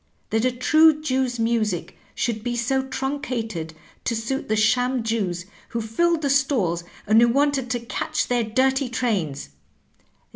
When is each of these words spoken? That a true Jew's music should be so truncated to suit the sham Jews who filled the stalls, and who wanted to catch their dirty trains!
That 0.31 0.45
a 0.45 0.51
true 0.51 0.99
Jew's 0.99 1.37
music 1.37 1.95
should 2.15 2.43
be 2.43 2.55
so 2.55 2.81
truncated 2.81 3.75
to 4.05 4.15
suit 4.15 4.47
the 4.49 4.55
sham 4.55 5.03
Jews 5.03 5.45
who 5.69 5.79
filled 5.79 6.23
the 6.23 6.29
stalls, 6.31 6.83
and 7.05 7.21
who 7.21 7.27
wanted 7.27 7.69
to 7.69 7.79
catch 7.79 8.27
their 8.27 8.43
dirty 8.43 8.89
trains! 8.89 9.49